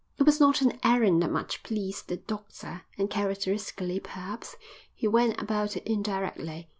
[0.17, 4.55] It was not an errand that much pleased the doctor, and, characteristically perhaps,
[4.95, 6.69] he went about it indirectly.